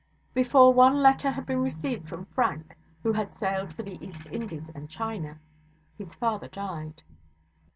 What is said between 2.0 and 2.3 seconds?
from